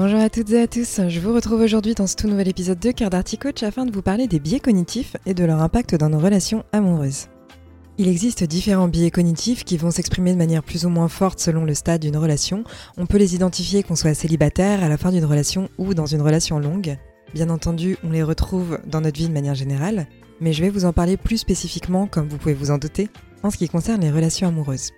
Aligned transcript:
Bonjour 0.00 0.20
à 0.20 0.30
toutes 0.30 0.52
et 0.52 0.62
à 0.62 0.68
tous, 0.68 1.00
je 1.08 1.18
vous 1.18 1.34
retrouve 1.34 1.60
aujourd'hui 1.60 1.96
dans 1.96 2.06
ce 2.06 2.14
tout 2.14 2.28
nouvel 2.28 2.46
épisode 2.46 2.78
de 2.78 2.92
Cœur 2.92 3.10
d'Arty 3.10 3.36
Coach 3.36 3.64
afin 3.64 3.84
de 3.84 3.90
vous 3.90 4.00
parler 4.00 4.28
des 4.28 4.38
biais 4.38 4.60
cognitifs 4.60 5.16
et 5.26 5.34
de 5.34 5.44
leur 5.44 5.60
impact 5.60 5.96
dans 5.96 6.08
nos 6.08 6.20
relations 6.20 6.64
amoureuses. 6.70 7.26
Il 7.98 8.06
existe 8.06 8.44
différents 8.44 8.86
biais 8.86 9.10
cognitifs 9.10 9.64
qui 9.64 9.76
vont 9.76 9.90
s'exprimer 9.90 10.32
de 10.32 10.38
manière 10.38 10.62
plus 10.62 10.86
ou 10.86 10.88
moins 10.88 11.08
forte 11.08 11.40
selon 11.40 11.64
le 11.64 11.74
stade 11.74 12.02
d'une 12.02 12.16
relation. 12.16 12.62
On 12.96 13.06
peut 13.06 13.18
les 13.18 13.34
identifier 13.34 13.82
qu'on 13.82 13.96
soit 13.96 14.14
célibataire, 14.14 14.84
à 14.84 14.88
la 14.88 14.98
fin 14.98 15.10
d'une 15.10 15.24
relation 15.24 15.68
ou 15.78 15.94
dans 15.94 16.06
une 16.06 16.22
relation 16.22 16.60
longue. 16.60 16.96
Bien 17.34 17.50
entendu, 17.50 17.96
on 18.04 18.12
les 18.12 18.22
retrouve 18.22 18.78
dans 18.86 19.00
notre 19.00 19.18
vie 19.18 19.26
de 19.26 19.34
manière 19.34 19.56
générale, 19.56 20.06
mais 20.40 20.52
je 20.52 20.62
vais 20.62 20.70
vous 20.70 20.84
en 20.84 20.92
parler 20.92 21.16
plus 21.16 21.38
spécifiquement, 21.38 22.06
comme 22.06 22.28
vous 22.28 22.38
pouvez 22.38 22.54
vous 22.54 22.70
en 22.70 22.78
douter, 22.78 23.08
en 23.42 23.50
ce 23.50 23.56
qui 23.56 23.68
concerne 23.68 24.02
les 24.02 24.12
relations 24.12 24.46
amoureuses. 24.46 24.92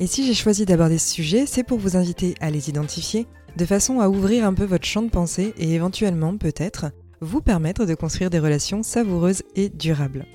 Et 0.00 0.06
si 0.06 0.26
j'ai 0.26 0.34
choisi 0.34 0.66
d'aborder 0.66 0.98
ce 0.98 1.08
sujet, 1.08 1.46
c'est 1.46 1.64
pour 1.64 1.78
vous 1.78 1.96
inviter 1.96 2.34
à 2.42 2.50
les 2.50 2.68
identifier, 2.68 3.26
de 3.56 3.64
façon 3.64 4.00
à 4.00 4.08
ouvrir 4.08 4.44
un 4.46 4.54
peu 4.54 4.64
votre 4.64 4.86
champ 4.86 5.02
de 5.02 5.10
pensée 5.10 5.54
et 5.58 5.72
éventuellement, 5.74 6.36
peut-être, 6.36 6.86
vous 7.20 7.40
permettre 7.40 7.86
de 7.86 7.94
construire 7.94 8.30
des 8.30 8.38
relations 8.38 8.82
savoureuses 8.82 9.42
et 9.54 9.68
durables. 9.68 10.26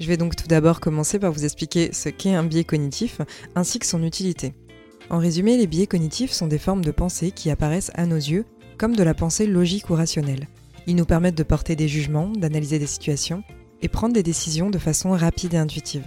Je 0.00 0.06
vais 0.06 0.16
donc 0.16 0.36
tout 0.36 0.46
d'abord 0.46 0.80
commencer 0.80 1.18
par 1.18 1.32
vous 1.32 1.44
expliquer 1.44 1.92
ce 1.92 2.08
qu'est 2.08 2.34
un 2.34 2.44
biais 2.44 2.64
cognitif 2.64 3.20
ainsi 3.54 3.78
que 3.78 3.86
son 3.86 4.04
utilité. 4.04 4.54
En 5.10 5.18
résumé, 5.18 5.56
les 5.56 5.66
biais 5.66 5.86
cognitifs 5.86 6.32
sont 6.32 6.46
des 6.46 6.58
formes 6.58 6.84
de 6.84 6.90
pensée 6.90 7.30
qui 7.30 7.50
apparaissent 7.50 7.90
à 7.94 8.06
nos 8.06 8.16
yeux 8.16 8.44
comme 8.76 8.94
de 8.94 9.02
la 9.02 9.14
pensée 9.14 9.46
logique 9.46 9.90
ou 9.90 9.94
rationnelle. 9.94 10.46
Ils 10.86 10.94
nous 10.94 11.06
permettent 11.06 11.36
de 11.36 11.42
porter 11.42 11.74
des 11.74 11.88
jugements, 11.88 12.28
d'analyser 12.28 12.78
des 12.78 12.86
situations 12.86 13.42
et 13.82 13.88
prendre 13.88 14.14
des 14.14 14.22
décisions 14.22 14.70
de 14.70 14.78
façon 14.78 15.10
rapide 15.10 15.54
et 15.54 15.58
intuitive. 15.58 16.04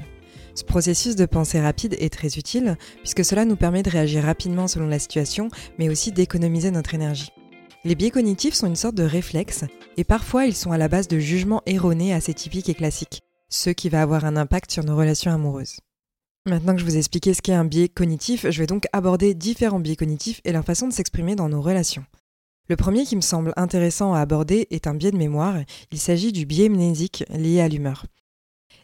Ce 0.54 0.64
processus 0.64 1.16
de 1.16 1.26
pensée 1.26 1.62
rapide 1.62 1.96
est 2.00 2.12
très 2.12 2.38
utile 2.38 2.78
puisque 2.98 3.24
cela 3.24 3.46
nous 3.46 3.56
permet 3.56 3.84
de 3.84 3.90
réagir 3.90 4.24
rapidement 4.24 4.68
selon 4.68 4.88
la 4.88 5.00
situation, 5.00 5.50
mais 5.80 5.90
aussi 5.90 6.12
d'économiser 6.12 6.72
notre 6.72 6.94
énergie. 6.94 7.30
Les 7.84 7.96
biais 7.96 8.12
cognitifs 8.12 8.54
sont 8.54 8.68
une 8.68 8.76
sorte 8.76 8.96
de 8.96 9.04
réflexe 9.04 9.64
et 9.98 10.04
parfois 10.04 10.46
ils 10.46 10.56
sont 10.56 10.72
à 10.72 10.78
la 10.78 10.88
base 10.88 11.08
de 11.08 11.20
jugements 11.20 11.64
erronés 11.66 12.14
assez 12.14 12.34
typiques 12.34 12.70
et 12.70 12.76
classiques, 12.76 13.22
ce 13.50 13.70
qui 13.70 13.90
va 13.90 14.02
avoir 14.02 14.26
un 14.26 14.38
impact 14.38 14.72
sur 14.72 14.84
nos 14.84 14.96
relations 14.96 15.32
amoureuses. 15.32 15.78
Maintenant 16.48 16.74
que 16.74 16.80
je 16.80 16.86
vous 16.86 16.96
ai 16.96 17.00
expliqué 17.00 17.34
ce 17.34 17.42
qu'est 17.42 17.54
un 17.54 17.66
biais 17.66 17.88
cognitif, 17.88 18.50
je 18.50 18.60
vais 18.60 18.68
donc 18.68 18.86
aborder 18.94 19.34
différents 19.34 19.80
biais 19.80 19.96
cognitifs 19.96 20.42
et 20.44 20.52
leur 20.52 20.66
façon 20.66 20.88
de 20.88 20.94
s'exprimer 20.94 21.36
dans 21.36 21.50
nos 21.50 21.62
relations. 21.62 22.06
Le 22.68 22.76
premier 22.76 23.04
qui 23.06 23.16
me 23.16 23.22
semble 23.22 23.54
intéressant 23.58 24.14
à 24.14 24.22
aborder 24.22 24.68
est 24.72 24.88
un 24.88 24.94
biais 24.94 25.12
de 25.12 25.18
mémoire. 25.18 25.58
Il 25.92 26.00
s'agit 26.00 26.32
du 26.32 26.46
biais 26.46 26.70
mnésique 26.70 27.24
lié 27.30 27.62
à 27.62 27.68
l'humeur. 27.68 28.06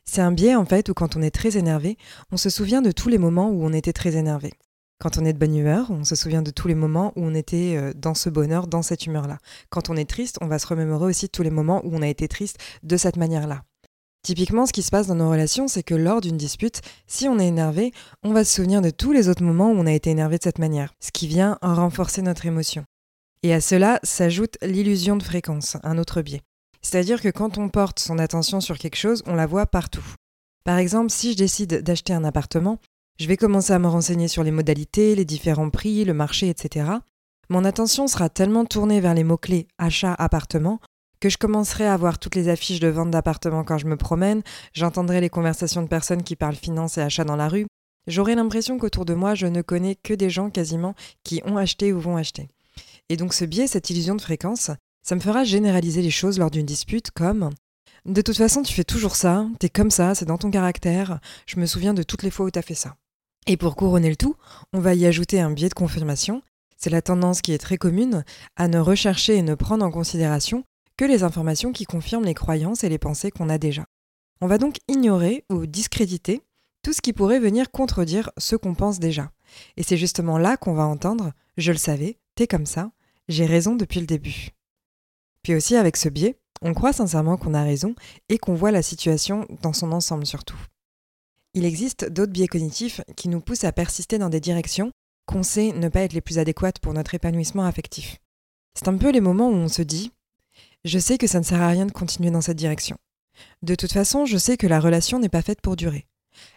C'est 0.09 0.21
un 0.21 0.31
biais 0.31 0.55
en 0.55 0.65
fait 0.65 0.89
où 0.89 0.93
quand 0.93 1.15
on 1.15 1.21
est 1.21 1.31
très 1.31 1.57
énervé, 1.57 1.97
on 2.31 2.37
se 2.37 2.49
souvient 2.49 2.81
de 2.81 2.91
tous 2.91 3.09
les 3.09 3.17
moments 3.17 3.49
où 3.49 3.63
on 3.63 3.73
était 3.73 3.93
très 3.93 4.15
énervé. 4.15 4.51
Quand 4.99 5.19
on 5.19 5.25
est 5.25 5.33
de 5.33 5.37
bonne 5.37 5.55
humeur, 5.55 5.91
on 5.91 6.03
se 6.03 6.15
souvient 6.15 6.41
de 6.41 6.49
tous 6.49 6.67
les 6.67 6.73
moments 6.73 7.13
où 7.15 7.23
on 7.23 7.35
était 7.35 7.75
euh, 7.77 7.93
dans 7.95 8.15
ce 8.15 8.29
bonheur, 8.29 8.65
dans 8.65 8.81
cette 8.81 9.05
humeur-là. 9.05 9.37
Quand 9.69 9.91
on 9.91 9.95
est 9.95 10.09
triste, 10.09 10.37
on 10.41 10.47
va 10.47 10.57
se 10.57 10.65
remémorer 10.65 11.05
aussi 11.05 11.29
tous 11.29 11.43
les 11.43 11.51
moments 11.51 11.81
où 11.85 11.95
on 11.95 12.01
a 12.01 12.07
été 12.07 12.27
triste 12.27 12.57
de 12.81 12.97
cette 12.97 13.17
manière-là. 13.17 13.63
Typiquement, 14.23 14.65
ce 14.65 14.73
qui 14.73 14.81
se 14.81 14.89
passe 14.89 15.05
dans 15.05 15.15
nos 15.15 15.29
relations, 15.29 15.67
c'est 15.67 15.83
que 15.83 15.93
lors 15.93 16.19
d'une 16.19 16.37
dispute, 16.37 16.81
si 17.05 17.27
on 17.27 17.37
est 17.37 17.47
énervé, 17.47 17.91
on 18.23 18.33
va 18.33 18.43
se 18.43 18.55
souvenir 18.55 18.81
de 18.81 18.89
tous 18.89 19.11
les 19.11 19.29
autres 19.29 19.43
moments 19.43 19.69
où 19.71 19.75
on 19.75 19.85
a 19.85 19.93
été 19.93 20.09
énervé 20.09 20.37
de 20.37 20.43
cette 20.43 20.59
manière, 20.59 20.93
ce 20.99 21.11
qui 21.11 21.27
vient 21.27 21.59
renforcer 21.61 22.23
notre 22.23 22.47
émotion. 22.47 22.83
Et 23.43 23.53
à 23.53 23.61
cela 23.61 23.99
s'ajoute 24.01 24.57
l'illusion 24.63 25.15
de 25.15 25.23
fréquence, 25.23 25.77
un 25.83 25.99
autre 25.99 26.23
biais. 26.23 26.41
C'est-à-dire 26.81 27.21
que 27.21 27.29
quand 27.29 27.57
on 27.57 27.69
porte 27.69 27.99
son 27.99 28.19
attention 28.19 28.61
sur 28.61 28.77
quelque 28.77 28.97
chose, 28.97 29.23
on 29.25 29.35
la 29.35 29.45
voit 29.45 29.65
partout. 29.65 30.05
Par 30.63 30.77
exemple, 30.77 31.11
si 31.11 31.31
je 31.31 31.37
décide 31.37 31.81
d'acheter 31.81 32.13
un 32.13 32.23
appartement, 32.23 32.79
je 33.19 33.27
vais 33.27 33.37
commencer 33.37 33.73
à 33.73 33.79
me 33.79 33.87
renseigner 33.87 34.27
sur 34.27 34.43
les 34.43 34.51
modalités, 34.51 35.15
les 35.15 35.25
différents 35.25 35.69
prix, 35.69 36.05
le 36.05 36.13
marché, 36.13 36.49
etc. 36.49 36.89
Mon 37.49 37.65
attention 37.65 38.07
sera 38.07 38.29
tellement 38.29 38.65
tournée 38.65 38.99
vers 38.99 39.13
les 39.13 39.23
mots-clés 39.23 39.67
achat, 39.77 40.13
appartement, 40.13 40.79
que 41.19 41.29
je 41.29 41.37
commencerai 41.37 41.87
à 41.87 41.97
voir 41.97 42.19
toutes 42.19 42.35
les 42.35 42.49
affiches 42.49 42.79
de 42.79 42.89
vente 42.89 43.11
d'appartements 43.11 43.63
quand 43.63 43.77
je 43.77 43.87
me 43.87 43.97
promène, 43.97 44.43
j'entendrai 44.73 45.21
les 45.21 45.29
conversations 45.29 45.81
de 45.81 45.87
personnes 45.87 46.23
qui 46.23 46.35
parlent 46.35 46.55
finance 46.55 46.97
et 46.97 47.01
achat 47.01 47.23
dans 47.23 47.35
la 47.35 47.47
rue, 47.47 47.65
j'aurai 48.05 48.35
l'impression 48.35 48.77
qu'autour 48.77 49.05
de 49.05 49.13
moi, 49.13 49.33
je 49.33 49.47
ne 49.47 49.61
connais 49.61 49.95
que 49.95 50.13
des 50.13 50.29
gens 50.29 50.49
quasiment 50.49 50.93
qui 51.23 51.41
ont 51.45 51.57
acheté 51.57 51.93
ou 51.93 51.99
vont 51.99 52.17
acheter. 52.17 52.49
Et 53.09 53.17
donc 53.17 53.33
ce 53.33 53.45
biais, 53.45 53.67
cette 53.67 53.89
illusion 53.89 54.15
de 54.15 54.21
fréquence, 54.21 54.69
ça 55.07 55.15
me 55.15 55.21
fera 55.21 55.45
généraliser 55.45 56.01
les 56.01 56.09
choses 56.09 56.37
lors 56.37 56.51
d'une 56.51 56.65
dispute 56.65 57.11
comme 57.11 57.51
De 58.05 58.21
toute 58.21 58.35
façon, 58.35 58.61
tu 58.61 58.73
fais 58.73 58.83
toujours 58.83 59.15
ça, 59.15 59.47
t'es 59.57 59.69
comme 59.69 59.89
ça, 59.89 60.13
c'est 60.15 60.25
dans 60.25 60.37
ton 60.37 60.51
caractère, 60.51 61.21
je 61.45 61.61
me 61.61 61.65
souviens 61.65 61.93
de 61.93 62.03
toutes 62.03 62.23
les 62.23 62.29
fois 62.29 62.45
où 62.45 62.51
t'as 62.51 62.61
fait 62.61 62.75
ça. 62.75 62.97
Et 63.45 63.55
pour 63.55 63.77
couronner 63.77 64.09
le 64.09 64.17
tout, 64.17 64.35
on 64.73 64.81
va 64.81 64.95
y 64.95 65.05
ajouter 65.05 65.39
un 65.39 65.51
biais 65.51 65.69
de 65.69 65.73
confirmation. 65.73 66.41
C'est 66.75 66.89
la 66.89 67.01
tendance 67.01 67.41
qui 67.41 67.53
est 67.53 67.57
très 67.57 67.77
commune 67.77 68.25
à 68.57 68.67
ne 68.67 68.79
rechercher 68.79 69.37
et 69.37 69.41
ne 69.43 69.55
prendre 69.55 69.85
en 69.85 69.91
considération 69.91 70.65
que 70.97 71.05
les 71.05 71.23
informations 71.23 71.71
qui 71.71 71.85
confirment 71.85 72.25
les 72.25 72.33
croyances 72.33 72.83
et 72.83 72.89
les 72.89 72.97
pensées 72.97 73.31
qu'on 73.31 73.47
a 73.47 73.57
déjà. 73.57 73.85
On 74.41 74.47
va 74.47 74.57
donc 74.57 74.75
ignorer 74.89 75.45
ou 75.49 75.67
discréditer 75.67 76.41
tout 76.83 76.91
ce 76.91 76.99
qui 76.99 77.13
pourrait 77.13 77.39
venir 77.39 77.71
contredire 77.71 78.31
ce 78.37 78.57
qu'on 78.57 78.75
pense 78.75 78.99
déjà. 78.99 79.31
Et 79.77 79.83
c'est 79.83 79.95
justement 79.95 80.37
là 80.37 80.57
qu'on 80.57 80.73
va 80.73 80.85
entendre⁇ 80.85 81.27
Je 81.55 81.71
le 81.71 81.77
savais, 81.77 82.17
t'es 82.35 82.45
comme 82.45 82.65
ça, 82.65 82.91
j'ai 83.29 83.45
raison 83.45 83.75
depuis 83.75 84.01
le 84.01 84.05
début⁇ 84.05 84.29
puis 85.47 85.55
aussi 85.55 85.77
avec 85.77 85.95
ce 85.95 86.09
biais, 86.09 86.37
on 86.61 86.73
croit 86.73 86.91
sincèrement 86.91 87.37
qu'on 87.37 87.53
a 87.53 87.63
raison 87.63 87.95
et 88.27 88.37
qu'on 88.37 88.53
voit 88.53 88.69
la 88.69 88.81
situation 88.81 89.47
dans 89.61 89.71
son 89.71 89.93
ensemble 89.93 90.25
surtout. 90.25 90.59
Il 91.53 91.63
existe 91.63 92.09
d'autres 92.09 92.33
biais 92.33 92.49
cognitifs 92.49 92.99
qui 93.15 93.29
nous 93.29 93.39
poussent 93.39 93.63
à 93.63 93.71
persister 93.71 94.17
dans 94.17 94.27
des 94.27 94.41
directions 94.41 94.91
qu'on 95.25 95.43
sait 95.43 95.71
ne 95.71 95.87
pas 95.87 96.01
être 96.01 96.11
les 96.11 96.19
plus 96.19 96.37
adéquates 96.37 96.79
pour 96.79 96.93
notre 96.93 97.13
épanouissement 97.13 97.63
affectif. 97.63 98.17
C'est 98.77 98.89
un 98.89 98.97
peu 98.97 99.09
les 99.09 99.21
moments 99.21 99.47
où 99.47 99.53
on 99.53 99.69
se 99.69 99.83
dit 99.83 100.11
Je 100.83 100.99
sais 100.99 101.17
que 101.17 101.27
ça 101.27 101.39
ne 101.39 101.45
sert 101.45 101.61
à 101.61 101.69
rien 101.69 101.85
de 101.85 101.93
continuer 101.93 102.29
dans 102.29 102.41
cette 102.41 102.57
direction. 102.57 102.97
De 103.61 103.75
toute 103.75 103.93
façon, 103.93 104.25
je 104.25 104.37
sais 104.37 104.57
que 104.57 104.67
la 104.67 104.81
relation 104.81 105.17
n'est 105.17 105.29
pas 105.29 105.41
faite 105.41 105.61
pour 105.61 105.77
durer. 105.77 106.07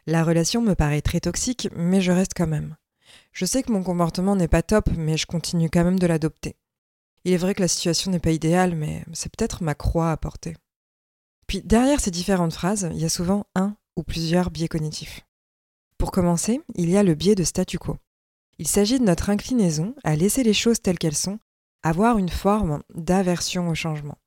La 0.09 0.25
relation 0.25 0.63
me 0.63 0.75
paraît 0.75 1.01
très 1.01 1.21
toxique, 1.21 1.69
mais 1.77 2.01
je 2.01 2.11
reste 2.11 2.33
quand 2.37 2.49
même. 2.49 2.75
Je 3.31 3.45
sais 3.45 3.63
que 3.63 3.71
mon 3.71 3.85
comportement 3.85 4.35
n'est 4.35 4.49
pas 4.49 4.63
top, 4.63 4.89
mais 4.97 5.17
je 5.17 5.27
continue 5.27 5.71
quand 5.71 5.85
même 5.85 6.01
de 6.01 6.09
l'adopter. 6.09 6.57
Il 7.25 7.33
est 7.33 7.39
vrai 7.39 7.55
que 7.55 7.63
la 7.63 7.69
situation 7.69 8.11
n'est 8.11 8.19
pas 8.19 8.31
idéale, 8.31 8.75
mais 8.75 9.05
c'est 9.13 9.31
peut-être 9.35 9.63
ma 9.63 9.75
croix 9.75 10.11
à 10.11 10.17
porter. 10.17 10.57
Puis 11.47 11.63
derrière 11.63 12.01
ces 12.01 12.11
différentes 12.11 12.53
phrases, 12.53 12.89
il 12.93 12.99
y 12.99 13.05
a 13.05 13.11
souvent 13.11 13.47
un 13.55 13.77
ou 13.97 14.03
plusieurs 14.03 14.51
biais 14.51 14.69
cognitifs. 14.69 15.27
Pour 15.99 16.13
commencer, 16.13 16.61
il 16.77 16.89
y 16.89 16.97
a 16.97 17.03
le 17.03 17.15
biais 17.15 17.35
de 17.35 17.45
statu 17.45 17.79
quo. 17.79 17.97
Il 18.59 18.69
s'agit 18.69 18.99
de 18.99 19.05
notre 19.05 19.31
inclinaison 19.31 19.95
à 20.05 20.17
laisser 20.17 20.43
les 20.43 20.55
choses 20.55 20.81
telles 20.81 20.99
qu'elles 20.99 21.17
sont, 21.17 21.39
avoir 21.83 22.19
une 22.19 22.29
forme 22.29 22.83
d'aversion 22.95 23.69
au 23.69 23.75
changement. 23.75 24.19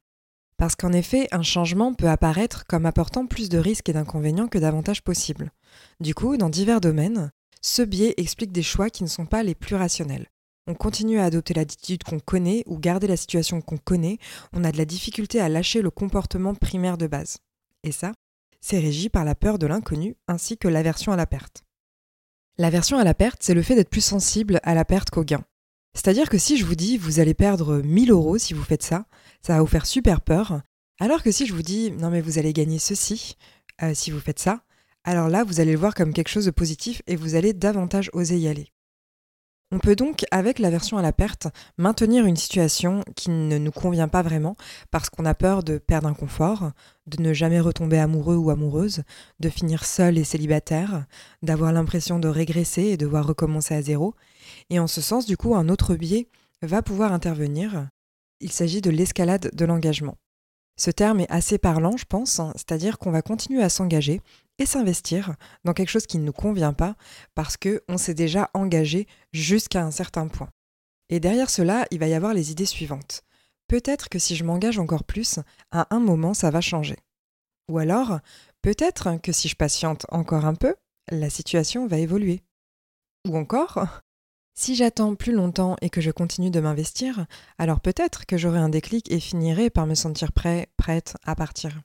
Parce 0.57 0.75
qu'en 0.75 0.91
effet, 0.91 1.27
un 1.31 1.41
changement 1.43 1.93
peut 1.93 2.09
apparaître 2.09 2.65
comme 2.67 2.85
apportant 2.85 3.25
plus 3.25 3.49
de 3.49 3.57
risques 3.57 3.89
et 3.89 3.93
d'inconvénients 3.93 4.47
que 4.47 4.57
d'avantages 4.57 5.03
possibles. 5.03 5.51
Du 5.99 6.13
coup, 6.13 6.37
dans 6.37 6.49
divers 6.49 6.81
domaines, 6.81 7.31
ce 7.61 7.81
biais 7.81 8.13
explique 8.17 8.51
des 8.51 8.63
choix 8.63 8.89
qui 8.89 9.03
ne 9.03 9.09
sont 9.09 9.25
pas 9.25 9.43
les 9.43 9.55
plus 9.55 9.75
rationnels, 9.75 10.27
on 10.67 10.75
continue 10.75 11.19
à 11.19 11.25
adopter 11.25 11.53
l'attitude 11.53 12.03
qu'on 12.03 12.19
connaît 12.19 12.63
ou 12.65 12.77
garder 12.77 13.07
la 13.07 13.17
situation 13.17 13.61
qu'on 13.61 13.77
connaît, 13.77 14.17
on 14.53 14.63
a 14.63 14.71
de 14.71 14.77
la 14.77 14.85
difficulté 14.85 15.39
à 15.39 15.49
lâcher 15.49 15.81
le 15.81 15.91
comportement 15.91 16.55
primaire 16.55 16.97
de 16.97 17.07
base. 17.07 17.37
Et 17.83 17.91
ça, 17.91 18.13
c'est 18.61 18.79
régi 18.79 19.09
par 19.09 19.25
la 19.25 19.35
peur 19.35 19.59
de 19.59 19.67
l'inconnu 19.67 20.15
ainsi 20.27 20.57
que 20.57 20.67
l'aversion 20.67 21.11
à 21.11 21.17
la 21.17 21.25
perte. 21.25 21.63
L'aversion 22.57 22.97
à 22.97 23.03
la 23.03 23.13
perte, 23.13 23.41
c'est 23.41 23.53
le 23.53 23.61
fait 23.61 23.75
d'être 23.75 23.89
plus 23.89 24.05
sensible 24.05 24.59
à 24.63 24.73
la 24.73 24.85
perte 24.85 25.09
qu'au 25.09 25.23
gain. 25.23 25.43
C'est-à-dire 25.93 26.29
que 26.29 26.37
si 26.37 26.57
je 26.57 26.65
vous 26.65 26.75
dis 26.75 26.97
vous 26.97 27.19
allez 27.19 27.33
perdre 27.33 27.81
1000 27.81 28.11
euros 28.11 28.37
si 28.37 28.53
vous 28.53 28.63
faites 28.63 28.83
ça, 28.83 29.05
ça 29.41 29.53
va 29.53 29.61
vous 29.61 29.67
faire 29.67 29.85
super 29.85 30.21
peur, 30.21 30.61
alors 30.99 31.23
que 31.23 31.31
si 31.31 31.45
je 31.45 31.53
vous 31.53 31.61
dis 31.61 31.91
non 31.91 32.09
mais 32.09 32.21
vous 32.21 32.39
allez 32.39 32.53
gagner 32.53 32.79
ceci 32.79 33.35
euh, 33.81 33.93
si 33.93 34.11
vous 34.11 34.19
faites 34.19 34.39
ça, 34.39 34.63
alors 35.03 35.29
là 35.29 35.43
vous 35.43 35.59
allez 35.59 35.73
le 35.73 35.79
voir 35.79 35.93
comme 35.93 36.13
quelque 36.13 36.29
chose 36.29 36.45
de 36.45 36.51
positif 36.51 37.01
et 37.07 37.15
vous 37.15 37.35
allez 37.35 37.53
davantage 37.53 38.09
oser 38.13 38.37
y 38.37 38.47
aller. 38.47 38.71
On 39.75 39.79
peut 39.79 39.95
donc, 39.95 40.23
avec 40.29 40.59
l'aversion 40.59 40.99
à 40.99 41.01
la 41.01 41.11
perte, 41.11 41.47
maintenir 41.79 42.27
une 42.27 42.35
situation 42.35 43.03
qui 43.15 43.31
ne 43.31 43.57
nous 43.57 43.71
convient 43.71 44.07
pas 44.07 44.21
vraiment 44.21 44.55
parce 44.91 45.09
qu'on 45.09 45.25
a 45.25 45.33
peur 45.33 45.63
de 45.63 45.79
perdre 45.79 46.07
un 46.07 46.13
confort, 46.13 46.73
de 47.07 47.23
ne 47.23 47.33
jamais 47.33 47.59
retomber 47.59 47.97
amoureux 47.97 48.35
ou 48.35 48.51
amoureuse, 48.51 49.01
de 49.39 49.49
finir 49.49 49.83
seul 49.83 50.19
et 50.19 50.23
célibataire, 50.23 51.07
d'avoir 51.41 51.73
l'impression 51.73 52.19
de 52.19 52.27
régresser 52.27 52.83
et 52.83 52.97
devoir 52.97 53.25
recommencer 53.25 53.73
à 53.73 53.81
zéro. 53.81 54.13
Et 54.69 54.77
en 54.77 54.85
ce 54.85 55.01
sens, 55.01 55.25
du 55.25 55.37
coup, 55.37 55.55
un 55.55 55.69
autre 55.69 55.95
biais 55.95 56.27
va 56.61 56.83
pouvoir 56.83 57.11
intervenir, 57.11 57.87
Il 58.41 58.51
s'agit 58.51 58.79
de 58.79 58.91
l'escalade 58.91 59.49
de 59.55 59.65
l'engagement. 59.65 60.17
Ce 60.75 60.89
terme 60.91 61.19
est 61.19 61.31
assez 61.31 61.57
parlant, 61.57 61.97
je 61.97 62.05
pense, 62.05 62.39
hein, 62.39 62.51
c'est-à-dire 62.55 62.97
qu'on 62.97 63.11
va 63.11 63.21
continuer 63.21 63.61
à 63.61 63.69
s'engager 63.69 64.21
et 64.57 64.65
s'investir 64.65 65.35
dans 65.63 65.73
quelque 65.73 65.89
chose 65.89 66.07
qui 66.07 66.17
ne 66.17 66.25
nous 66.25 66.33
convient 66.33 66.73
pas 66.73 66.95
parce 67.35 67.57
qu'on 67.57 67.97
s'est 67.97 68.13
déjà 68.13 68.49
engagé 68.53 69.07
jusqu'à 69.31 69.83
un 69.83 69.91
certain 69.91 70.27
point. 70.27 70.49
Et 71.09 71.19
derrière 71.19 71.49
cela, 71.49 71.85
il 71.91 71.99
va 71.99 72.07
y 72.07 72.13
avoir 72.13 72.33
les 72.33 72.51
idées 72.51 72.65
suivantes. 72.65 73.23
Peut-être 73.67 74.09
que 74.09 74.19
si 74.19 74.35
je 74.35 74.43
m'engage 74.43 74.79
encore 74.79 75.03
plus, 75.03 75.39
à 75.71 75.87
un 75.93 75.99
moment, 75.99 76.33
ça 76.33 76.49
va 76.49 76.61
changer. 76.61 76.97
Ou 77.69 77.77
alors, 77.77 78.19
peut-être 78.61 79.21
que 79.21 79.31
si 79.31 79.47
je 79.47 79.55
patiente 79.55 80.05
encore 80.09 80.45
un 80.45 80.55
peu, 80.55 80.75
la 81.09 81.29
situation 81.29 81.87
va 81.87 81.97
évoluer. 81.97 82.41
Ou 83.27 83.37
encore, 83.37 83.85
si 84.53 84.75
j'attends 84.75 85.15
plus 85.15 85.33
longtemps 85.33 85.75
et 85.81 85.89
que 85.89 86.01
je 86.01 86.11
continue 86.11 86.51
de 86.51 86.59
m'investir, 86.59 87.25
alors 87.57 87.79
peut-être 87.79 88.25
que 88.25 88.37
j'aurai 88.37 88.59
un 88.59 88.69
déclic 88.69 89.11
et 89.11 89.19
finirai 89.19 89.69
par 89.69 89.87
me 89.87 89.95
sentir 89.95 90.31
prêt, 90.31 90.67
prête 90.77 91.15
à 91.25 91.35
partir. 91.35 91.81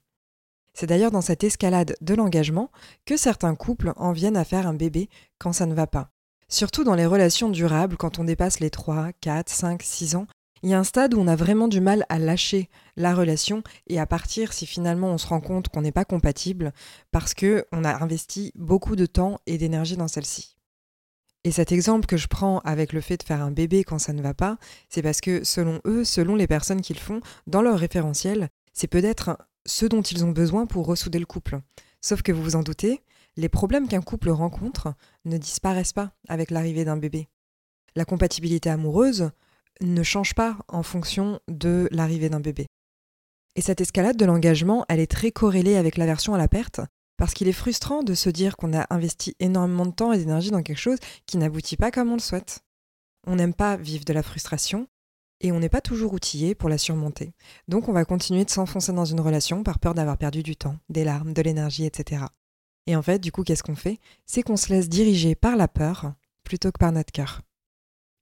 C'est 0.74 0.86
d'ailleurs 0.86 1.10
dans 1.10 1.22
cette 1.22 1.44
escalade 1.44 1.96
de 2.00 2.14
l'engagement 2.14 2.70
que 3.04 3.16
certains 3.16 3.54
couples 3.54 3.92
en 3.96 4.12
viennent 4.12 4.36
à 4.36 4.44
faire 4.44 4.66
un 4.66 4.74
bébé 4.74 5.08
quand 5.38 5.52
ça 5.52 5.66
ne 5.66 5.74
va 5.74 5.86
pas. 5.86 6.10
Surtout 6.48 6.84
dans 6.84 6.94
les 6.94 7.06
relations 7.06 7.48
durables, 7.48 7.96
quand 7.96 8.18
on 8.18 8.24
dépasse 8.24 8.60
les 8.60 8.70
3, 8.70 9.12
4, 9.20 9.48
5, 9.48 9.82
6 9.82 10.16
ans, 10.16 10.26
il 10.62 10.70
y 10.70 10.74
a 10.74 10.78
un 10.78 10.84
stade 10.84 11.14
où 11.14 11.20
on 11.20 11.28
a 11.28 11.36
vraiment 11.36 11.68
du 11.68 11.80
mal 11.80 12.04
à 12.08 12.18
lâcher 12.18 12.68
la 12.96 13.14
relation 13.14 13.62
et 13.86 13.98
à 13.98 14.06
partir 14.06 14.52
si 14.52 14.66
finalement 14.66 15.08
on 15.08 15.18
se 15.18 15.26
rend 15.26 15.40
compte 15.40 15.68
qu'on 15.68 15.82
n'est 15.82 15.92
pas 15.92 16.04
compatible 16.04 16.72
parce 17.12 17.34
que 17.34 17.66
on 17.72 17.84
a 17.84 18.02
investi 18.02 18.52
beaucoup 18.56 18.96
de 18.96 19.06
temps 19.06 19.40
et 19.46 19.58
d'énergie 19.58 19.96
dans 19.96 20.08
celle-ci. 20.08 20.57
Et 21.48 21.50
cet 21.50 21.72
exemple 21.72 22.04
que 22.04 22.18
je 22.18 22.26
prends 22.26 22.58
avec 22.58 22.92
le 22.92 23.00
fait 23.00 23.16
de 23.16 23.22
faire 23.22 23.40
un 23.40 23.50
bébé 23.50 23.82
quand 23.82 23.98
ça 23.98 24.12
ne 24.12 24.20
va 24.20 24.34
pas, 24.34 24.58
c'est 24.90 25.00
parce 25.00 25.22
que 25.22 25.44
selon 25.44 25.80
eux, 25.86 26.04
selon 26.04 26.36
les 26.36 26.46
personnes 26.46 26.82
qu'ils 26.82 26.98
font, 26.98 27.22
dans 27.46 27.62
leur 27.62 27.78
référentiel, 27.78 28.50
c'est 28.74 28.86
peut-être 28.86 29.38
ce 29.64 29.86
dont 29.86 30.02
ils 30.02 30.26
ont 30.26 30.30
besoin 30.30 30.66
pour 30.66 30.84
ressouder 30.84 31.18
le 31.18 31.24
couple. 31.24 31.58
Sauf 32.02 32.20
que 32.20 32.32
vous 32.32 32.42
vous 32.42 32.56
en 32.56 32.62
doutez, 32.62 33.00
les 33.38 33.48
problèmes 33.48 33.88
qu'un 33.88 34.02
couple 34.02 34.28
rencontre 34.28 34.92
ne 35.24 35.38
disparaissent 35.38 35.94
pas 35.94 36.12
avec 36.28 36.50
l'arrivée 36.50 36.84
d'un 36.84 36.98
bébé. 36.98 37.30
La 37.96 38.04
compatibilité 38.04 38.68
amoureuse 38.68 39.30
ne 39.80 40.02
change 40.02 40.34
pas 40.34 40.58
en 40.68 40.82
fonction 40.82 41.40
de 41.48 41.88
l'arrivée 41.92 42.28
d'un 42.28 42.40
bébé. 42.40 42.66
Et 43.56 43.62
cette 43.62 43.80
escalade 43.80 44.18
de 44.18 44.26
l'engagement, 44.26 44.84
elle 44.90 45.00
est 45.00 45.10
très 45.10 45.30
corrélée 45.32 45.76
avec 45.76 45.96
l'aversion 45.96 46.34
à 46.34 46.38
la 46.38 46.46
perte, 46.46 46.82
parce 47.18 47.34
qu'il 47.34 47.48
est 47.48 47.52
frustrant 47.52 48.02
de 48.02 48.14
se 48.14 48.30
dire 48.30 48.56
qu'on 48.56 48.72
a 48.72 48.86
investi 48.88 49.36
énormément 49.40 49.84
de 49.84 49.90
temps 49.90 50.12
et 50.12 50.18
d'énergie 50.18 50.50
dans 50.50 50.62
quelque 50.62 50.78
chose 50.78 50.98
qui 51.26 51.36
n'aboutit 51.36 51.76
pas 51.76 51.90
comme 51.90 52.10
on 52.10 52.14
le 52.14 52.20
souhaite. 52.20 52.60
On 53.26 53.36
n'aime 53.36 53.52
pas 53.52 53.76
vivre 53.76 54.04
de 54.04 54.12
la 54.14 54.22
frustration 54.22 54.86
et 55.40 55.52
on 55.52 55.58
n'est 55.58 55.68
pas 55.68 55.80
toujours 55.80 56.12
outillé 56.12 56.54
pour 56.54 56.68
la 56.68 56.78
surmonter. 56.78 57.34
Donc 57.66 57.88
on 57.88 57.92
va 57.92 58.04
continuer 58.04 58.44
de 58.44 58.50
s'enfoncer 58.50 58.92
dans 58.92 59.04
une 59.04 59.20
relation 59.20 59.62
par 59.64 59.80
peur 59.80 59.94
d'avoir 59.94 60.16
perdu 60.16 60.42
du 60.42 60.56
temps, 60.56 60.78
des 60.88 61.04
larmes, 61.04 61.34
de 61.34 61.42
l'énergie, 61.42 61.84
etc. 61.84 62.24
Et 62.86 62.96
en 62.96 63.02
fait, 63.02 63.18
du 63.18 63.32
coup, 63.32 63.42
qu'est-ce 63.42 63.62
qu'on 63.62 63.76
fait? 63.76 63.98
C'est 64.24 64.42
qu'on 64.42 64.56
se 64.56 64.72
laisse 64.72 64.88
diriger 64.88 65.34
par 65.34 65.56
la 65.56 65.68
peur 65.68 66.14
plutôt 66.44 66.72
que 66.72 66.78
par 66.78 66.92
notre 66.92 67.12
cœur. 67.12 67.42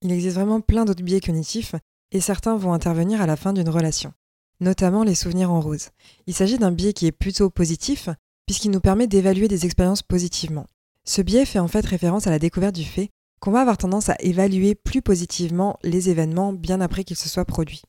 Il 0.02 0.10
existe 0.10 0.36
vraiment 0.36 0.60
plein 0.60 0.84
d'autres 0.86 1.04
biais 1.04 1.20
cognitifs 1.20 1.74
et 2.12 2.20
certains 2.20 2.56
vont 2.56 2.72
intervenir 2.72 3.20
à 3.20 3.26
la 3.26 3.36
fin 3.36 3.52
d'une 3.52 3.68
relation, 3.68 4.12
notamment 4.60 5.04
les 5.04 5.14
souvenirs 5.14 5.50
en 5.50 5.60
rose. 5.60 5.90
Il 6.26 6.34
s'agit 6.34 6.58
d'un 6.58 6.72
biais 6.72 6.94
qui 6.94 7.06
est 7.06 7.12
plutôt 7.12 7.50
positif 7.50 8.08
puisqu'il 8.46 8.70
nous 8.70 8.80
permet 8.80 9.06
d'évaluer 9.06 9.48
des 9.48 9.64
expériences 9.64 10.02
positivement. 10.02 10.66
Ce 11.04 11.22
biais 11.22 11.44
fait 11.44 11.58
en 11.58 11.68
fait 11.68 11.84
référence 11.84 12.26
à 12.26 12.30
la 12.30 12.38
découverte 12.38 12.74
du 12.74 12.84
fait 12.84 13.10
qu'on 13.40 13.50
va 13.50 13.60
avoir 13.60 13.78
tendance 13.78 14.08
à 14.08 14.16
évaluer 14.20 14.74
plus 14.74 15.02
positivement 15.02 15.78
les 15.82 16.08
événements 16.10 16.52
bien 16.52 16.80
après 16.80 17.04
qu'ils 17.04 17.16
se 17.16 17.28
soient 17.28 17.44
produits. 17.44 17.82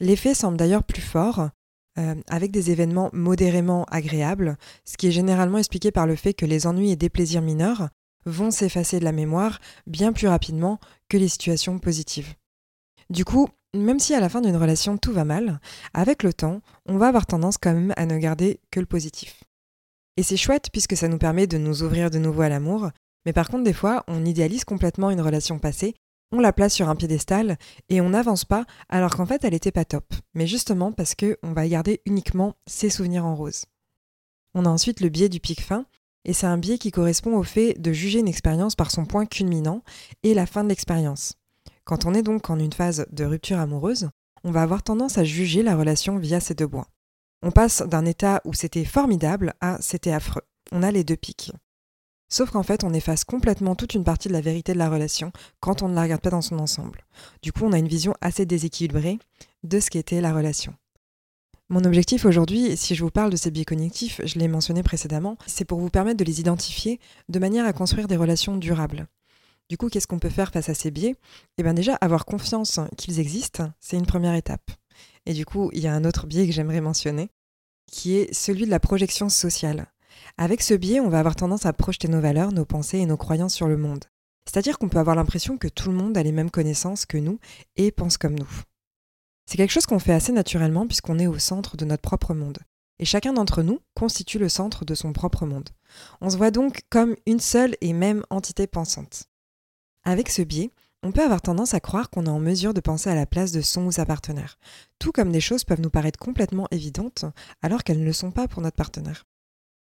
L'effet 0.00 0.34
semble 0.34 0.56
d'ailleurs 0.56 0.84
plus 0.84 1.02
fort 1.02 1.50
euh, 1.98 2.14
avec 2.28 2.50
des 2.50 2.70
événements 2.70 3.10
modérément 3.12 3.84
agréables, 3.84 4.56
ce 4.84 4.96
qui 4.96 5.08
est 5.08 5.12
généralement 5.12 5.58
expliqué 5.58 5.90
par 5.90 6.06
le 6.06 6.16
fait 6.16 6.32
que 6.32 6.46
les 6.46 6.66
ennuis 6.66 6.90
et 6.90 6.96
déplaisirs 6.96 7.42
mineurs 7.42 7.88
vont 8.24 8.50
s'effacer 8.50 9.00
de 9.00 9.04
la 9.04 9.12
mémoire 9.12 9.58
bien 9.86 10.12
plus 10.12 10.28
rapidement 10.28 10.78
que 11.08 11.16
les 11.16 11.28
situations 11.28 11.78
positives. 11.78 12.34
Du 13.10 13.24
coup, 13.24 13.48
même 13.74 13.98
si 13.98 14.14
à 14.14 14.20
la 14.20 14.28
fin 14.28 14.40
d'une 14.40 14.56
relation 14.56 14.96
tout 14.96 15.12
va 15.12 15.24
mal, 15.24 15.60
avec 15.94 16.22
le 16.22 16.32
temps, 16.32 16.60
on 16.86 16.98
va 16.98 17.08
avoir 17.08 17.26
tendance 17.26 17.58
quand 17.58 17.72
même 17.72 17.94
à 17.96 18.06
ne 18.06 18.18
garder 18.18 18.60
que 18.70 18.80
le 18.80 18.86
positif. 18.86 19.42
Et 20.18 20.24
c'est 20.24 20.36
chouette 20.36 20.70
puisque 20.72 20.96
ça 20.96 21.06
nous 21.06 21.16
permet 21.16 21.46
de 21.46 21.58
nous 21.58 21.84
ouvrir 21.84 22.10
de 22.10 22.18
nouveau 22.18 22.42
à 22.42 22.48
l'amour, 22.48 22.90
mais 23.24 23.32
par 23.32 23.48
contre 23.48 23.62
des 23.62 23.72
fois 23.72 24.02
on 24.08 24.24
idéalise 24.24 24.64
complètement 24.64 25.12
une 25.12 25.20
relation 25.20 25.60
passée, 25.60 25.94
on 26.32 26.40
la 26.40 26.52
place 26.52 26.74
sur 26.74 26.88
un 26.88 26.96
piédestal 26.96 27.56
et 27.88 28.00
on 28.00 28.10
n'avance 28.10 28.44
pas 28.44 28.66
alors 28.88 29.14
qu'en 29.14 29.26
fait 29.26 29.44
elle 29.44 29.54
était 29.54 29.70
pas 29.70 29.84
top, 29.84 30.12
mais 30.34 30.48
justement 30.48 30.90
parce 30.90 31.14
que 31.14 31.38
on 31.44 31.52
va 31.52 31.68
garder 31.68 32.02
uniquement 32.04 32.56
ses 32.66 32.90
souvenirs 32.90 33.24
en 33.24 33.36
rose. 33.36 33.66
On 34.54 34.64
a 34.64 34.68
ensuite 34.68 34.98
le 34.98 35.08
biais 35.08 35.28
du 35.28 35.38
pic 35.38 35.60
fin, 35.60 35.86
et 36.24 36.32
c'est 36.32 36.46
un 36.46 36.58
biais 36.58 36.78
qui 36.78 36.90
correspond 36.90 37.36
au 37.36 37.44
fait 37.44 37.80
de 37.80 37.92
juger 37.92 38.18
une 38.18 38.26
expérience 38.26 38.74
par 38.74 38.90
son 38.90 39.06
point 39.06 39.24
culminant 39.24 39.84
et 40.24 40.34
la 40.34 40.46
fin 40.46 40.64
de 40.64 40.68
l'expérience. 40.68 41.34
Quand 41.84 42.06
on 42.06 42.14
est 42.14 42.22
donc 42.22 42.50
en 42.50 42.58
une 42.58 42.72
phase 42.72 43.06
de 43.12 43.24
rupture 43.24 43.60
amoureuse, 43.60 44.10
on 44.42 44.50
va 44.50 44.62
avoir 44.62 44.82
tendance 44.82 45.16
à 45.16 45.22
juger 45.22 45.62
la 45.62 45.76
relation 45.76 46.18
via 46.18 46.40
ces 46.40 46.54
deux 46.54 46.66
points. 46.66 46.88
On 47.42 47.50
passe 47.50 47.82
d'un 47.82 48.04
état 48.04 48.40
où 48.44 48.52
c'était 48.52 48.84
formidable 48.84 49.54
à 49.60 49.80
c'était 49.80 50.12
affreux. 50.12 50.42
On 50.72 50.82
a 50.82 50.90
les 50.90 51.04
deux 51.04 51.16
pics. 51.16 51.52
Sauf 52.28 52.50
qu'en 52.50 52.62
fait, 52.62 52.84
on 52.84 52.92
efface 52.92 53.24
complètement 53.24 53.74
toute 53.74 53.94
une 53.94 54.04
partie 54.04 54.28
de 54.28 54.32
la 54.32 54.40
vérité 54.40 54.72
de 54.72 54.78
la 54.78 54.90
relation 54.90 55.32
quand 55.60 55.82
on 55.82 55.88
ne 55.88 55.94
la 55.94 56.02
regarde 56.02 56.20
pas 56.20 56.30
dans 56.30 56.42
son 56.42 56.58
ensemble. 56.58 57.04
Du 57.42 57.52
coup, 57.52 57.64
on 57.64 57.72
a 57.72 57.78
une 57.78 57.88
vision 57.88 58.14
assez 58.20 58.44
déséquilibrée 58.44 59.18
de 59.62 59.80
ce 59.80 59.88
qu'était 59.88 60.20
la 60.20 60.34
relation. 60.34 60.74
Mon 61.70 61.84
objectif 61.84 62.24
aujourd'hui, 62.24 62.76
si 62.76 62.94
je 62.94 63.04
vous 63.04 63.10
parle 63.10 63.30
de 63.30 63.36
ces 63.36 63.50
biais 63.50 63.64
cognitifs, 63.64 64.20
je 64.24 64.38
l'ai 64.38 64.48
mentionné 64.48 64.82
précédemment, 64.82 65.36
c'est 65.46 65.64
pour 65.64 65.78
vous 65.78 65.90
permettre 65.90 66.18
de 66.18 66.24
les 66.24 66.40
identifier 66.40 66.98
de 67.28 67.38
manière 67.38 67.66
à 67.66 67.72
construire 67.72 68.08
des 68.08 68.16
relations 68.16 68.56
durables. 68.56 69.06
Du 69.68 69.76
coup, 69.76 69.88
qu'est-ce 69.88 70.06
qu'on 70.06 70.18
peut 70.18 70.30
faire 70.30 70.50
face 70.50 70.70
à 70.70 70.74
ces 70.74 70.90
biais? 70.90 71.14
Eh 71.58 71.62
bien 71.62 71.74
déjà, 71.74 71.94
avoir 71.96 72.24
confiance 72.24 72.80
qu'ils 72.96 73.20
existent, 73.20 73.70
c'est 73.80 73.98
une 73.98 74.06
première 74.06 74.34
étape. 74.34 74.70
Et 75.26 75.34
du 75.34 75.44
coup, 75.44 75.70
il 75.72 75.80
y 75.80 75.86
a 75.86 75.94
un 75.94 76.04
autre 76.04 76.26
biais 76.26 76.46
que 76.46 76.52
j'aimerais 76.52 76.80
mentionner, 76.80 77.30
qui 77.90 78.16
est 78.16 78.32
celui 78.32 78.64
de 78.66 78.70
la 78.70 78.80
projection 78.80 79.28
sociale. 79.28 79.86
Avec 80.36 80.62
ce 80.62 80.74
biais, 80.74 81.00
on 81.00 81.08
va 81.08 81.18
avoir 81.18 81.36
tendance 81.36 81.66
à 81.66 81.72
projeter 81.72 82.08
nos 82.08 82.20
valeurs, 82.20 82.52
nos 82.52 82.64
pensées 82.64 82.98
et 82.98 83.06
nos 83.06 83.16
croyances 83.16 83.54
sur 83.54 83.68
le 83.68 83.76
monde. 83.76 84.04
C'est-à-dire 84.46 84.78
qu'on 84.78 84.88
peut 84.88 84.98
avoir 84.98 85.16
l'impression 85.16 85.58
que 85.58 85.68
tout 85.68 85.90
le 85.90 85.96
monde 85.96 86.16
a 86.16 86.22
les 86.22 86.32
mêmes 86.32 86.50
connaissances 86.50 87.06
que 87.06 87.18
nous 87.18 87.38
et 87.76 87.90
pense 87.90 88.16
comme 88.16 88.38
nous. 88.38 88.48
C'est 89.46 89.56
quelque 89.56 89.72
chose 89.72 89.86
qu'on 89.86 89.98
fait 89.98 90.12
assez 90.12 90.32
naturellement 90.32 90.86
puisqu'on 90.86 91.18
est 91.18 91.26
au 91.26 91.38
centre 91.38 91.76
de 91.76 91.84
notre 91.84 92.02
propre 92.02 92.34
monde. 92.34 92.58
Et 92.98 93.04
chacun 93.04 93.32
d'entre 93.32 93.62
nous 93.62 93.80
constitue 93.94 94.38
le 94.38 94.48
centre 94.48 94.84
de 94.84 94.94
son 94.94 95.12
propre 95.12 95.46
monde. 95.46 95.68
On 96.20 96.30
se 96.30 96.36
voit 96.36 96.50
donc 96.50 96.80
comme 96.90 97.14
une 97.26 97.40
seule 97.40 97.76
et 97.80 97.92
même 97.92 98.24
entité 98.30 98.66
pensante. 98.66 99.24
Avec 100.04 100.28
ce 100.28 100.42
biais, 100.42 100.70
on 101.02 101.12
peut 101.12 101.22
avoir 101.22 101.42
tendance 101.42 101.74
à 101.74 101.80
croire 101.80 102.10
qu'on 102.10 102.26
est 102.26 102.30
en 102.30 102.40
mesure 102.40 102.74
de 102.74 102.80
penser 102.80 103.08
à 103.08 103.14
la 103.14 103.26
place 103.26 103.52
de 103.52 103.60
son 103.60 103.86
ou 103.86 103.92
sa 103.92 104.04
partenaire, 104.04 104.58
tout 104.98 105.12
comme 105.12 105.30
des 105.30 105.40
choses 105.40 105.64
peuvent 105.64 105.80
nous 105.80 105.90
paraître 105.90 106.18
complètement 106.18 106.66
évidentes 106.70 107.24
alors 107.62 107.84
qu'elles 107.84 108.00
ne 108.00 108.04
le 108.04 108.12
sont 108.12 108.32
pas 108.32 108.48
pour 108.48 108.62
notre 108.62 108.76
partenaire. 108.76 109.24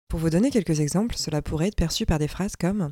Pour 0.09 0.21
vous 0.21 0.31
donner 0.31 0.51
quelques 0.51 0.81
exemples, 0.81 1.17
cela 1.17 1.43
pourrait 1.43 1.69
être 1.69 1.77
perçu 1.77 2.07
par 2.07 2.19
des 2.19 2.29
phrases 2.29 2.57
comme 2.57 2.91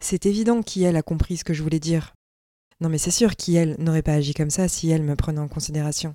C'est 0.00 0.26
évident 0.26 0.62
qui 0.62 0.82
elle 0.84 0.96
a 0.96 1.02
compris 1.02 1.36
ce 1.36 1.44
que 1.44 1.54
je 1.54 1.62
voulais 1.62 1.80
dire. 1.80 2.14
Non 2.80 2.88
mais 2.88 2.98
c'est 2.98 3.10
sûr 3.10 3.36
qui 3.36 3.56
elle 3.56 3.76
n'aurait 3.78 4.02
pas 4.02 4.14
agi 4.14 4.34
comme 4.34 4.50
ça 4.50 4.68
si 4.68 4.90
elle 4.90 5.02
me 5.02 5.16
prenait 5.16 5.40
en 5.40 5.48
considération. 5.48 6.14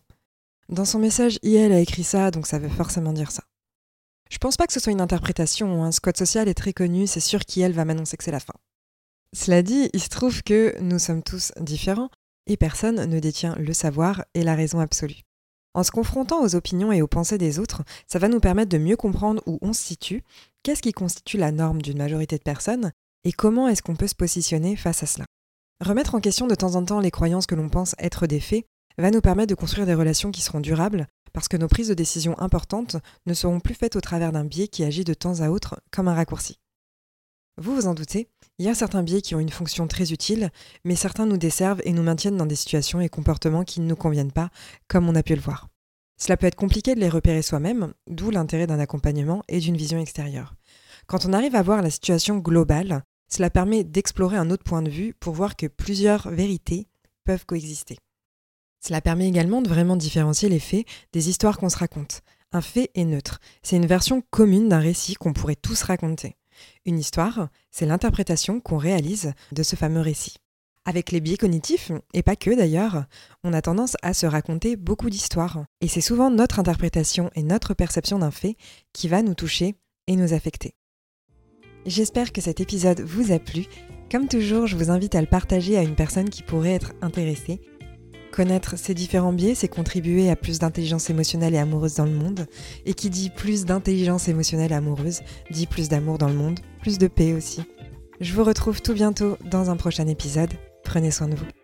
Dans 0.70 0.86
son 0.86 1.00
message, 1.00 1.40
IL 1.44 1.72
a 1.72 1.80
écrit 1.80 2.04
ça, 2.04 2.30
donc 2.30 2.46
ça 2.46 2.60
veut 2.60 2.68
forcément 2.68 3.14
dire 3.14 3.32
ça. 3.32 3.44
Je 4.30 4.38
pense 4.38 4.58
pas 4.58 4.68
que 4.68 4.74
ce 4.74 4.82
soit 4.82 4.92
une 4.92 5.00
interprétation, 5.00 5.84
un 5.84 5.94
squat 5.94 6.18
social 6.18 6.50
est 6.50 6.54
très 6.54 6.74
connu, 6.74 7.08
c'est 7.08 7.22
sûr 7.22 7.46
qui 7.46 7.62
elle 7.62 7.72
va 7.72 7.86
m'annoncer 7.86 8.18
que 8.18 8.24
c'est 8.26 8.32
la 8.32 8.42
fin. 8.42 8.54
Cela 9.36 9.62
dit, 9.62 9.90
il 9.94 10.02
se 10.02 10.10
trouve 10.10 10.44
que 10.44 10.80
nous 10.82 11.00
sommes 11.00 11.24
tous 11.24 11.52
différents 11.60 12.10
et 12.48 12.58
personne 12.58 13.06
ne 13.06 13.20
détient 13.20 13.56
le 13.56 13.74
savoir 13.74 14.26
et 14.34 14.44
la 14.44 14.56
raison 14.56 14.80
absolue. 14.80 15.24
En 15.74 15.84
se 15.84 15.92
confrontant 15.92 16.42
aux 16.44 16.56
opinions 16.56 16.92
et 16.92 17.02
aux 17.02 17.08
pensées 17.08 17.38
des 17.38 17.60
autres, 17.60 17.84
ça 18.08 18.20
va 18.20 18.30
nous 18.30 18.40
permettre 18.40 18.70
de 18.70 18.78
mieux 18.78 18.96
comprendre 18.96 19.44
où 19.46 19.60
on 19.62 19.74
se 19.74 19.84
situe, 19.84 20.24
qu'est-ce 20.64 20.82
qui 20.82 20.92
constitue 20.92 21.38
la 21.38 21.52
norme 21.52 21.82
d'une 21.82 21.98
majorité 21.98 22.38
de 22.38 22.44
personnes 22.44 22.92
et 23.24 23.32
comment 23.32 23.68
est-ce 23.68 23.84
qu'on 23.84 23.96
peut 23.96 24.08
se 24.08 24.16
positionner 24.16 24.76
face 24.76 25.04
à 25.04 25.06
cela. 25.06 25.26
Remettre 25.84 26.16
en 26.16 26.20
question 26.20 26.48
de 26.48 26.56
temps 26.56 26.76
en 26.76 26.84
temps 26.84 27.00
les 27.00 27.12
croyances 27.12 27.46
que 27.46 27.56
l'on 27.56 27.70
pense 27.70 27.94
être 28.00 28.26
des 28.26 28.40
faits 28.40 28.66
va 28.98 29.12
nous 29.12 29.22
permettre 29.22 29.50
de 29.50 29.56
construire 29.56 29.86
des 29.86 29.94
relations 29.94 30.32
qui 30.32 30.42
seront 30.42 30.62
durables 30.62 31.06
parce 31.34 31.48
que 31.48 31.58
nos 31.58 31.68
prises 31.68 31.90
de 31.90 31.94
décision 31.94 32.40
importantes 32.40 32.96
ne 33.28 33.34
seront 33.36 33.60
plus 33.60 33.76
faites 33.76 33.96
au 33.96 34.02
travers 34.02 34.32
d'un 34.32 34.46
biais 34.46 34.68
qui 34.68 34.84
agit 34.84 35.04
de 35.04 35.14
temps 35.14 35.42
à 35.42 35.50
autre 35.50 35.80
comme 35.92 36.08
un 36.08 36.16
raccourci. 36.16 36.58
Vous 37.60 37.74
vous 37.74 37.88
en 37.88 37.96
doutez, 37.96 38.30
il 38.60 38.68
y 38.68 38.70
a 38.70 38.76
certains 38.76 39.02
biais 39.02 39.22
qui 39.22 39.34
ont 39.34 39.40
une 39.40 39.50
fonction 39.50 39.88
très 39.88 40.12
utile, 40.12 40.52
mais 40.84 40.96
certains 40.96 41.26
nous 41.26 41.38
desservent 41.38 41.82
et 41.86 41.92
nous 41.92 42.04
maintiennent 42.04 42.38
dans 42.38 42.46
des 42.46 42.56
situations 42.56 43.02
et 43.02 43.10
comportements 43.10 43.64
qui 43.64 43.82
ne 43.82 43.88
nous 43.88 43.96
conviennent 43.96 44.32
pas, 44.32 44.52
comme 44.88 45.10
on 45.10 45.16
a 45.16 45.24
pu 45.24 45.34
le 45.34 45.42
voir. 45.42 45.68
Cela 46.20 46.38
peut 46.38 46.46
être 46.46 46.56
compliqué 46.56 46.94
de 46.94 47.00
les 47.00 47.10
repérer 47.10 47.42
soi-même, 47.42 47.94
d'où 48.06 48.30
l'intérêt 48.30 48.68
d'un 48.68 48.80
accompagnement 48.80 49.42
et 49.48 49.60
d'une 49.60 49.76
vision 49.76 50.00
extérieure. 50.00 50.54
Quand 51.08 51.26
on 51.26 51.34
arrive 51.34 51.56
à 51.56 51.64
voir 51.64 51.82
la 51.82 51.90
situation 51.90 52.38
globale, 52.38 53.04
cela 53.28 53.50
permet 53.50 53.84
d'explorer 53.84 54.38
un 54.38 54.52
autre 54.52 54.64
point 54.64 54.84
de 54.84 54.90
vue 54.92 55.16
pour 55.20 55.34
voir 55.34 55.56
que 55.56 55.66
plusieurs 55.66 56.30
vérités 56.30 56.88
peuvent 57.24 57.46
coexister. 57.46 57.98
Cela 58.86 59.02
permet 59.02 59.28
également 59.28 59.64
de 59.64 59.70
vraiment 59.70 59.96
différencier 59.96 60.48
les 60.48 60.60
faits 60.60 60.86
des 61.12 61.30
histoires 61.30 61.58
qu'on 61.58 61.70
se 61.70 61.78
raconte. 61.78 62.22
Un 62.52 62.62
fait 62.62 62.92
est 62.94 63.04
neutre, 63.04 63.40
c'est 63.64 63.78
une 63.78 63.88
version 63.88 64.22
commune 64.30 64.70
d'un 64.70 64.80
récit 64.80 65.16
qu'on 65.16 65.34
pourrait 65.34 65.56
tous 65.56 65.82
raconter. 65.82 66.37
Une 66.86 67.00
histoire, 67.00 67.50
c'est 67.72 67.86
l'interprétation 67.86 68.60
qu'on 68.60 68.78
réalise 68.78 69.34
de 69.52 69.64
ce 69.64 69.76
fameux 69.76 70.02
récit. 70.02 70.38
Avec 70.86 71.12
les 71.12 71.20
biais 71.20 71.38
cognitifs, 71.38 71.92
et 72.14 72.24
pas 72.24 72.38
que 72.38 72.56
d'ailleurs, 72.56 73.06
on 73.44 73.52
a 73.52 73.62
tendance 73.62 73.98
à 74.04 74.14
se 74.14 74.26
raconter 74.26 74.78
beaucoup 74.78 75.10
d'histoires. 75.10 75.66
Et 75.82 75.90
c'est 75.90 76.00
souvent 76.00 76.30
notre 76.30 76.60
interprétation 76.60 77.30
et 77.36 77.44
notre 77.44 77.74
perception 77.74 78.20
d'un 78.20 78.32
fait 78.32 78.56
qui 78.94 79.10
va 79.10 79.22
nous 79.22 79.36
toucher 79.36 79.76
et 80.08 80.16
nous 80.16 80.34
affecter. 80.34 80.76
J'espère 81.86 82.32
que 82.32 82.42
cet 82.42 82.62
épisode 82.62 83.02
vous 83.02 83.32
a 83.32 83.40
plu. 83.40 83.66
Comme 84.10 84.30
toujours, 84.30 84.68
je 84.68 84.78
vous 84.78 84.90
invite 84.90 85.16
à 85.16 85.22
le 85.22 85.28
partager 85.28 85.78
à 85.78 85.84
une 85.84 85.96
personne 85.96 86.30
qui 86.30 86.44
pourrait 86.44 86.74
être 86.74 86.94
intéressée. 87.02 87.60
Connaître 88.32 88.78
ces 88.78 88.94
différents 88.94 89.34
biais, 89.34 89.56
c'est 89.56 89.68
contribuer 89.68 90.30
à 90.30 90.36
plus 90.36 90.60
d'intelligence 90.60 91.10
émotionnelle 91.10 91.56
et 91.56 91.60
amoureuse 91.60 91.96
dans 91.96 92.06
le 92.06 92.12
monde. 92.12 92.46
Et 92.86 92.94
qui 92.94 93.10
dit 93.10 93.30
plus 93.30 93.66
d'intelligence 93.66 94.28
émotionnelle 94.28 94.74
amoureuse, 94.74 95.22
dit 95.52 95.68
plus 95.68 95.90
d'amour 95.90 96.18
dans 96.18 96.28
le 96.28 96.36
monde, 96.36 96.60
plus 96.82 96.98
de 96.98 97.08
paix 97.08 97.34
aussi. 97.34 97.62
Je 98.20 98.34
vous 98.34 98.44
retrouve 98.44 98.82
tout 98.82 98.94
bientôt 98.94 99.38
dans 99.46 99.70
un 99.70 99.76
prochain 99.76 100.08
épisode. 100.08 100.54
Prenez 100.84 101.12
soin 101.12 101.28
de 101.28 101.36
vous. 101.36 101.57